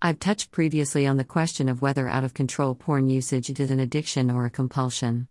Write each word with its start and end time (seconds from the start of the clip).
I've 0.00 0.20
touched 0.20 0.52
previously 0.52 1.08
on 1.08 1.16
the 1.16 1.24
question 1.24 1.68
of 1.68 1.82
whether 1.82 2.08
out 2.08 2.22
of 2.22 2.32
control 2.32 2.76
porn 2.76 3.10
usage 3.10 3.50
is 3.50 3.72
an 3.72 3.80
addiction 3.80 4.30
or 4.30 4.46
a 4.46 4.50
compulsion. 4.50 5.26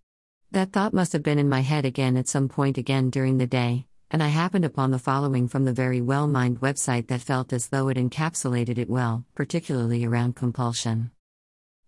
That 0.51 0.73
thought 0.73 0.93
must 0.93 1.13
have 1.13 1.23
been 1.23 1.39
in 1.39 1.47
my 1.47 1.61
head 1.61 1.85
again 1.85 2.17
at 2.17 2.27
some 2.27 2.49
point 2.49 2.77
again 2.77 3.09
during 3.09 3.37
the 3.37 3.47
day, 3.47 3.85
and 4.11 4.21
I 4.21 4.27
happened 4.27 4.65
upon 4.65 4.91
the 4.91 4.99
following 4.99 5.47
from 5.47 5.63
the 5.63 5.71
Verywell 5.71 6.29
Mind 6.29 6.59
website 6.59 7.07
that 7.07 7.21
felt 7.21 7.53
as 7.53 7.69
though 7.69 7.87
it 7.87 7.95
encapsulated 7.95 8.77
it 8.77 8.89
well, 8.89 9.23
particularly 9.35 10.03
around 10.03 10.35
compulsion. 10.35 11.11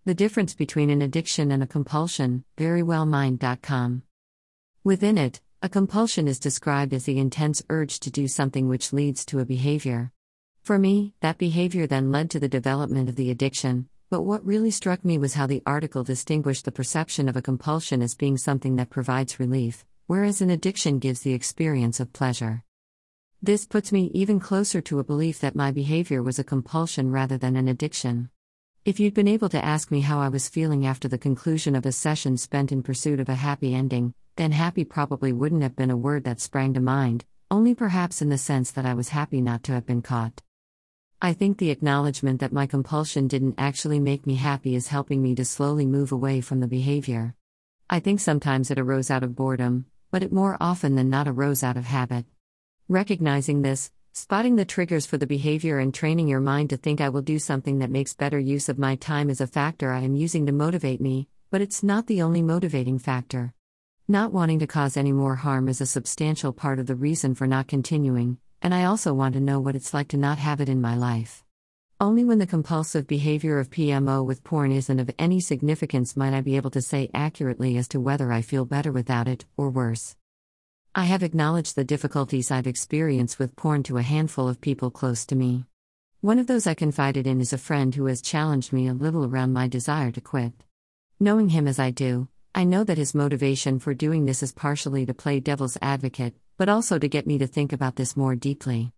The 0.05 0.15
difference 0.15 0.55
between 0.55 0.89
an 0.89 1.01
addiction 1.01 1.51
and 1.51 1.61
a 1.61 1.67
compulsion, 1.67 2.45
verywellmind.com. 2.57 4.03
Within 4.85 5.17
it, 5.17 5.41
a 5.61 5.67
compulsion 5.67 6.29
is 6.29 6.39
described 6.39 6.93
as 6.93 7.03
the 7.03 7.19
intense 7.19 7.61
urge 7.69 7.99
to 7.99 8.09
do 8.09 8.29
something 8.29 8.69
which 8.69 8.93
leads 8.93 9.25
to 9.25 9.39
a 9.39 9.45
behavior. 9.45 10.13
For 10.63 10.77
me, 10.77 11.13
that 11.21 11.37
behavior 11.37 11.87
then 11.87 12.11
led 12.11 12.29
to 12.29 12.39
the 12.39 12.47
development 12.47 13.09
of 13.09 13.15
the 13.15 13.31
addiction, 13.31 13.89
but 14.09 14.21
what 14.21 14.45
really 14.45 14.71
struck 14.71 15.03
me 15.03 15.17
was 15.17 15.33
how 15.33 15.47
the 15.47 15.63
article 15.65 16.03
distinguished 16.03 16.65
the 16.65 16.71
perception 16.71 17.27
of 17.27 17.35
a 17.35 17.41
compulsion 17.41 18.01
as 18.01 18.15
being 18.15 18.37
something 18.37 18.75
that 18.75 18.89
provides 18.89 19.39
relief, 19.39 19.85
whereas 20.07 20.41
an 20.41 20.49
addiction 20.49 20.99
gives 20.99 21.21
the 21.21 21.33
experience 21.33 21.99
of 21.99 22.13
pleasure. 22.13 22.63
This 23.41 23.65
puts 23.65 23.91
me 23.91 24.11
even 24.13 24.39
closer 24.39 24.81
to 24.81 24.99
a 24.99 25.03
belief 25.03 25.39
that 25.39 25.55
my 25.55 25.71
behavior 25.71 26.21
was 26.21 26.39
a 26.39 26.43
compulsion 26.43 27.09
rather 27.09 27.37
than 27.37 27.55
an 27.55 27.67
addiction. 27.67 28.29
If 28.83 28.99
you'd 28.99 29.13
been 29.13 29.27
able 29.27 29.49
to 29.49 29.63
ask 29.63 29.91
me 29.91 30.01
how 30.01 30.19
I 30.19 30.29
was 30.29 30.49
feeling 30.49 30.85
after 30.85 31.07
the 31.07 31.17
conclusion 31.17 31.75
of 31.75 31.85
a 31.85 31.91
session 31.91 32.37
spent 32.37 32.71
in 32.71 32.83
pursuit 32.83 33.19
of 33.19 33.29
a 33.29 33.35
happy 33.35 33.73
ending, 33.73 34.13
then 34.35 34.51
happy 34.51 34.83
probably 34.83 35.33
wouldn't 35.33 35.63
have 35.63 35.75
been 35.75 35.91
a 35.91 35.97
word 35.97 36.23
that 36.25 36.41
sprang 36.41 36.73
to 36.73 36.79
mind, 36.79 37.25
only 37.51 37.75
perhaps 37.75 38.21
in 38.21 38.29
the 38.29 38.37
sense 38.37 38.71
that 38.71 38.85
I 38.85 38.93
was 38.93 39.09
happy 39.09 39.41
not 39.41 39.63
to 39.63 39.73
have 39.73 39.85
been 39.85 40.01
caught. 40.01 40.41
I 41.21 41.33
think 41.33 41.57
the 41.57 41.69
acknowledgement 41.69 42.39
that 42.39 42.53
my 42.53 42.65
compulsion 42.65 43.27
didn't 43.27 43.55
actually 43.57 43.99
make 43.99 44.25
me 44.25 44.35
happy 44.35 44.73
is 44.73 44.87
helping 44.87 45.21
me 45.21 45.35
to 45.35 45.43
slowly 45.43 45.85
move 45.85 46.13
away 46.13 46.39
from 46.39 46.61
the 46.61 46.67
behavior. 46.67 47.35
I 47.89 47.99
think 47.99 48.21
sometimes 48.21 48.71
it 48.71 48.79
arose 48.79 49.11
out 49.11 49.23
of 49.23 49.35
boredom, 49.35 49.85
but 50.11 50.23
it 50.23 50.31
more 50.31 50.55
often 50.61 50.95
than 50.95 51.09
not 51.09 51.27
arose 51.27 51.61
out 51.61 51.75
of 51.75 51.83
habit. 51.83 52.23
Recognizing 52.87 53.63
this, 53.63 53.91
spotting 54.13 54.55
the 54.55 54.63
triggers 54.63 55.05
for 55.05 55.17
the 55.17 55.27
behavior 55.27 55.77
and 55.77 55.93
training 55.93 56.29
your 56.29 56.39
mind 56.39 56.69
to 56.69 56.77
think 56.77 57.01
I 57.01 57.09
will 57.09 57.21
do 57.21 57.37
something 57.37 57.79
that 57.79 57.91
makes 57.91 58.13
better 58.13 58.39
use 58.39 58.69
of 58.69 58.79
my 58.79 58.95
time 58.95 59.29
is 59.29 59.41
a 59.41 59.47
factor 59.47 59.91
I 59.91 59.99
am 59.99 60.15
using 60.15 60.45
to 60.45 60.53
motivate 60.53 61.01
me, 61.01 61.27
but 61.51 61.59
it's 61.59 61.83
not 61.83 62.07
the 62.07 62.21
only 62.21 62.41
motivating 62.41 62.97
factor. 62.97 63.53
Not 64.07 64.31
wanting 64.31 64.59
to 64.59 64.67
cause 64.67 64.95
any 64.95 65.11
more 65.11 65.35
harm 65.35 65.67
is 65.67 65.81
a 65.81 65.85
substantial 65.85 66.53
part 66.53 66.79
of 66.79 66.87
the 66.87 66.95
reason 66.95 67.35
for 67.35 67.45
not 67.45 67.67
continuing, 67.67 68.37
and 68.61 68.73
I 68.73 68.85
also 68.85 69.13
want 69.13 69.33
to 69.33 69.39
know 69.39 69.59
what 69.59 69.75
it's 69.75 69.93
like 69.93 70.07
to 70.09 70.17
not 70.17 70.37
have 70.37 70.61
it 70.61 70.69
in 70.69 70.81
my 70.81 70.95
life. 70.95 71.43
Only 72.01 72.23
when 72.23 72.39
the 72.39 72.47
compulsive 72.47 73.07
behavior 73.07 73.59
of 73.59 73.69
PMO 73.69 74.25
with 74.25 74.43
porn 74.43 74.71
isn't 74.71 74.99
of 74.99 75.11
any 75.19 75.41
significance 75.41 76.15
might 76.15 76.33
I 76.33 76.41
be 76.41 76.55
able 76.55 76.69
to 76.71 76.81
say 76.81 77.09
accurately 77.13 77.77
as 77.77 77.87
to 77.89 77.99
whether 77.99 78.31
I 78.31 78.41
feel 78.41 78.65
better 78.65 78.91
without 78.91 79.27
it, 79.27 79.45
or 79.57 79.69
worse. 79.69 80.15
I 80.95 81.05
have 81.05 81.23
acknowledged 81.23 81.75
the 81.75 81.83
difficulties 81.83 82.51
I've 82.51 82.67
experienced 82.67 83.37
with 83.37 83.55
porn 83.55 83.83
to 83.83 83.97
a 83.97 84.01
handful 84.01 84.47
of 84.47 84.61
people 84.61 84.91
close 84.91 85.25
to 85.25 85.35
me. 85.35 85.65
One 86.21 86.39
of 86.39 86.47
those 86.47 86.67
I 86.67 86.73
confided 86.73 87.27
in 87.27 87.39
is 87.39 87.53
a 87.53 87.57
friend 87.57 87.93
who 87.93 88.05
has 88.05 88.21
challenged 88.21 88.73
me 88.73 88.87
a 88.87 88.93
little 88.93 89.25
around 89.25 89.53
my 89.53 89.67
desire 89.67 90.11
to 90.11 90.21
quit. 90.21 90.53
Knowing 91.19 91.49
him 91.49 91.67
as 91.67 91.79
I 91.79 91.91
do, 91.91 92.27
I 92.55 92.63
know 92.63 92.83
that 92.83 92.97
his 92.97 93.13
motivation 93.13 93.77
for 93.79 93.93
doing 93.93 94.25
this 94.25 94.41
is 94.41 94.51
partially 94.51 95.05
to 95.05 95.13
play 95.13 95.39
devil's 95.39 95.77
advocate, 95.81 96.35
but 96.57 96.67
also 96.67 96.97
to 96.97 97.07
get 97.07 97.27
me 97.27 97.37
to 97.37 97.47
think 97.47 97.71
about 97.71 97.95
this 97.95 98.17
more 98.17 98.35
deeply. 98.35 98.91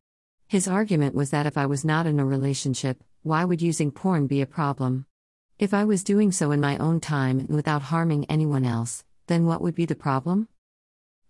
His 0.47 0.67
argument 0.67 1.16
was 1.16 1.31
that 1.31 1.45
if 1.45 1.58
I 1.58 1.66
was 1.66 1.83
not 1.83 2.08
in 2.08 2.19
a 2.19 2.25
relationship, 2.25 3.03
why 3.23 3.43
would 3.43 3.61
using 3.61 3.91
porn 3.91 4.27
be 4.27 4.41
a 4.41 4.45
problem? 4.45 5.05
If 5.59 5.73
I 5.73 5.83
was 5.83 6.03
doing 6.03 6.31
so 6.31 6.52
in 6.52 6.61
my 6.61 6.77
own 6.77 7.02
time 7.02 7.39
and 7.39 7.49
without 7.49 7.83
harming 7.83 8.25
anyone 8.25 8.66
else, 8.66 9.03
then 9.27 9.45
what 9.45 9.61
would 9.61 9.75
be 9.75 9.86
the 9.86 9.95
problem? 9.95 10.47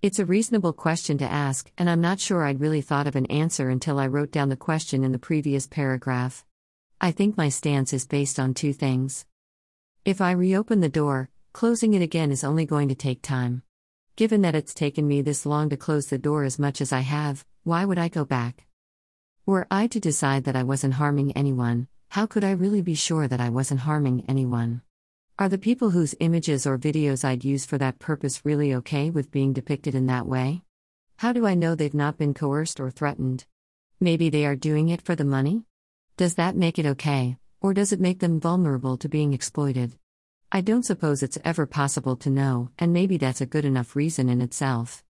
It's 0.01 0.19
a 0.19 0.25
reasonable 0.25 0.73
question 0.73 1.17
to 1.17 1.31
ask, 1.31 1.71
and 1.77 1.89
I'm 1.89 2.01
not 2.01 2.19
sure 2.19 2.45
I'd 2.45 2.61
really 2.61 2.81
thought 2.81 3.07
of 3.07 3.15
an 3.15 3.25
answer 3.25 3.69
until 3.69 3.99
I 3.99 4.07
wrote 4.07 4.31
down 4.31 4.49
the 4.49 4.55
question 4.55 5.03
in 5.03 5.11
the 5.11 5.19
previous 5.19 5.67
paragraph. 5.67 6.45
I 6.99 7.11
think 7.11 7.35
my 7.35 7.49
stance 7.49 7.93
is 7.93 8.05
based 8.05 8.39
on 8.39 8.53
two 8.53 8.73
things. 8.73 9.25
If 10.05 10.21
I 10.21 10.31
reopen 10.31 10.81
the 10.81 10.89
door, 10.89 11.30
closing 11.53 11.93
it 11.93 12.01
again 12.01 12.31
is 12.31 12.43
only 12.43 12.65
going 12.65 12.87
to 12.89 12.95
take 12.95 13.21
time. 13.21 13.63
Given 14.15 14.41
that 14.41 14.55
it's 14.55 14.73
taken 14.73 15.07
me 15.07 15.21
this 15.21 15.45
long 15.45 15.69
to 15.69 15.77
close 15.77 16.07
the 16.07 16.17
door 16.17 16.43
as 16.43 16.59
much 16.59 16.81
as 16.81 16.93
I 16.93 17.01
have, 17.01 17.45
why 17.63 17.85
would 17.85 17.97
I 17.97 18.07
go 18.07 18.25
back? 18.25 18.67
Were 19.45 19.67
I 19.69 19.87
to 19.87 19.99
decide 19.99 20.43
that 20.45 20.55
I 20.55 20.63
wasn't 20.63 20.95
harming 20.95 21.31
anyone, 21.33 21.87
how 22.09 22.25
could 22.25 22.43
I 22.43 22.51
really 22.51 22.81
be 22.81 22.95
sure 22.95 23.27
that 23.27 23.41
I 23.41 23.49
wasn't 23.49 23.81
harming 23.81 24.25
anyone? 24.27 24.81
Are 25.39 25.49
the 25.49 25.57
people 25.57 25.89
whose 25.89 26.15
images 26.19 26.67
or 26.67 26.77
videos 26.77 27.23
I'd 27.23 27.43
use 27.43 27.65
for 27.65 27.77
that 27.77 27.99
purpose 27.99 28.45
really 28.45 28.73
okay 28.75 29.09
with 29.09 29.31
being 29.31 29.53
depicted 29.53 29.95
in 29.95 30.05
that 30.07 30.27
way? 30.27 30.61
How 31.17 31.33
do 31.33 31.45
I 31.45 31.55
know 31.55 31.73
they've 31.73 31.93
not 31.93 32.17
been 32.17 32.33
coerced 32.33 32.79
or 32.79 32.91
threatened? 32.91 33.45
Maybe 33.99 34.29
they 34.29 34.45
are 34.45 34.55
doing 34.55 34.89
it 34.89 35.01
for 35.01 35.15
the 35.15 35.25
money? 35.25 35.65
Does 36.17 36.35
that 36.35 36.55
make 36.55 36.79
it 36.79 36.85
okay, 36.85 37.37
or 37.61 37.73
does 37.73 37.91
it 37.91 37.99
make 37.99 38.19
them 38.19 38.39
vulnerable 38.39 38.97
to 38.97 39.09
being 39.09 39.33
exploited? 39.33 39.97
I 40.53 40.59
don't 40.59 40.83
suppose 40.83 41.23
it's 41.23 41.37
ever 41.45 41.65
possible 41.65 42.17
to 42.17 42.29
know, 42.29 42.71
and 42.77 42.91
maybe 42.91 43.15
that's 43.15 43.39
a 43.39 43.45
good 43.45 43.63
enough 43.63 43.95
reason 43.95 44.27
in 44.27 44.41
itself. 44.41 45.01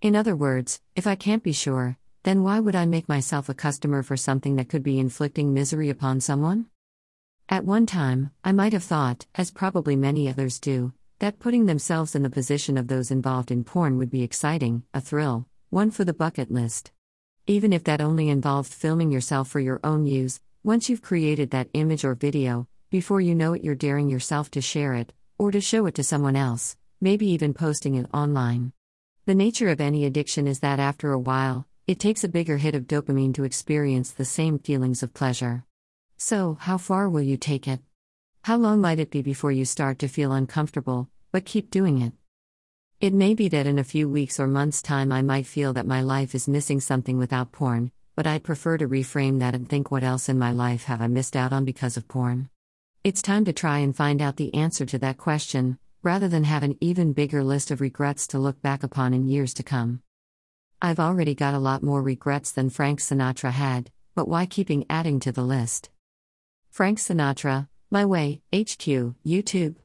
In 0.00 0.16
other 0.16 0.34
words, 0.34 0.80
if 0.94 1.06
I 1.06 1.16
can't 1.16 1.42
be 1.42 1.52
sure, 1.52 1.98
then 2.22 2.42
why 2.42 2.60
would 2.60 2.74
I 2.74 2.86
make 2.86 3.06
myself 3.06 3.50
a 3.50 3.54
customer 3.54 4.02
for 4.02 4.16
something 4.16 4.56
that 4.56 4.70
could 4.70 4.82
be 4.82 4.98
inflicting 4.98 5.52
misery 5.52 5.90
upon 5.90 6.20
someone? 6.20 6.66
At 7.46 7.66
one 7.66 7.84
time, 7.84 8.30
I 8.42 8.52
might 8.52 8.72
have 8.72 8.84
thought, 8.84 9.26
as 9.34 9.50
probably 9.50 9.96
many 9.96 10.30
others 10.30 10.58
do, 10.58 10.94
that 11.18 11.40
putting 11.40 11.66
themselves 11.66 12.14
in 12.14 12.22
the 12.22 12.30
position 12.30 12.78
of 12.78 12.88
those 12.88 13.10
involved 13.10 13.50
in 13.50 13.64
porn 13.64 13.98
would 13.98 14.10
be 14.10 14.22
exciting, 14.22 14.84
a 14.94 15.02
thrill, 15.02 15.46
one 15.68 15.90
for 15.90 16.04
the 16.04 16.14
bucket 16.14 16.50
list. 16.50 16.90
Even 17.46 17.74
if 17.74 17.84
that 17.84 18.00
only 18.00 18.30
involved 18.30 18.72
filming 18.72 19.12
yourself 19.12 19.46
for 19.46 19.60
your 19.60 19.78
own 19.84 20.06
use, 20.06 20.40
once 20.64 20.88
you've 20.88 21.02
created 21.02 21.50
that 21.50 21.68
image 21.74 22.02
or 22.02 22.14
video, 22.14 22.66
before 22.90 23.20
you 23.20 23.34
know 23.34 23.52
it, 23.52 23.64
you're 23.64 23.74
daring 23.74 24.08
yourself 24.08 24.50
to 24.52 24.60
share 24.60 24.94
it, 24.94 25.12
or 25.38 25.50
to 25.50 25.60
show 25.60 25.86
it 25.86 25.94
to 25.96 26.04
someone 26.04 26.36
else, 26.36 26.76
maybe 27.00 27.26
even 27.26 27.52
posting 27.52 27.96
it 27.96 28.06
online. 28.14 28.72
The 29.26 29.34
nature 29.34 29.68
of 29.70 29.80
any 29.80 30.04
addiction 30.04 30.46
is 30.46 30.60
that 30.60 30.78
after 30.78 31.12
a 31.12 31.18
while, 31.18 31.66
it 31.86 31.98
takes 31.98 32.22
a 32.22 32.28
bigger 32.28 32.58
hit 32.58 32.74
of 32.74 32.86
dopamine 32.86 33.34
to 33.34 33.44
experience 33.44 34.12
the 34.12 34.24
same 34.24 34.58
feelings 34.58 35.02
of 35.02 35.14
pleasure. 35.14 35.64
So, 36.16 36.58
how 36.60 36.78
far 36.78 37.08
will 37.08 37.22
you 37.22 37.36
take 37.36 37.66
it? 37.66 37.80
How 38.44 38.56
long 38.56 38.80
might 38.80 39.00
it 39.00 39.10
be 39.10 39.20
before 39.20 39.50
you 39.50 39.64
start 39.64 39.98
to 39.98 40.08
feel 40.08 40.32
uncomfortable, 40.32 41.08
but 41.32 41.44
keep 41.44 41.70
doing 41.70 42.00
it? 42.00 42.12
It 43.00 43.12
may 43.12 43.34
be 43.34 43.48
that 43.48 43.66
in 43.66 43.78
a 43.78 43.84
few 43.84 44.08
weeks 44.08 44.38
or 44.38 44.46
months' 44.46 44.80
time 44.80 45.10
I 45.10 45.22
might 45.22 45.46
feel 45.46 45.72
that 45.72 45.86
my 45.86 46.00
life 46.00 46.34
is 46.34 46.48
missing 46.48 46.80
something 46.80 47.18
without 47.18 47.52
porn, 47.52 47.90
but 48.14 48.26
I'd 48.26 48.44
prefer 48.44 48.78
to 48.78 48.88
reframe 48.88 49.40
that 49.40 49.54
and 49.54 49.68
think 49.68 49.90
what 49.90 50.04
else 50.04 50.28
in 50.28 50.38
my 50.38 50.52
life 50.52 50.84
have 50.84 51.02
I 51.02 51.08
missed 51.08 51.36
out 51.36 51.52
on 51.52 51.64
because 51.64 51.96
of 51.96 52.08
porn? 52.08 52.48
It's 53.06 53.22
time 53.22 53.44
to 53.44 53.52
try 53.52 53.78
and 53.78 53.94
find 53.94 54.20
out 54.20 54.34
the 54.34 54.52
answer 54.52 54.84
to 54.84 54.98
that 54.98 55.16
question, 55.16 55.78
rather 56.02 56.26
than 56.26 56.42
have 56.42 56.64
an 56.64 56.76
even 56.80 57.12
bigger 57.12 57.44
list 57.44 57.70
of 57.70 57.80
regrets 57.80 58.26
to 58.26 58.40
look 58.40 58.60
back 58.62 58.82
upon 58.82 59.14
in 59.14 59.28
years 59.28 59.54
to 59.54 59.62
come. 59.62 60.02
I've 60.82 60.98
already 60.98 61.32
got 61.32 61.54
a 61.54 61.60
lot 61.60 61.84
more 61.84 62.02
regrets 62.02 62.50
than 62.50 62.68
Frank 62.68 62.98
Sinatra 62.98 63.52
had, 63.52 63.92
but 64.16 64.26
why 64.26 64.44
keeping 64.44 64.86
adding 64.90 65.20
to 65.20 65.30
the 65.30 65.44
list? 65.44 65.88
Frank 66.68 66.98
Sinatra, 66.98 67.68
My 67.92 68.04
Way, 68.04 68.42
HQ, 68.52 69.14
YouTube. 69.24 69.76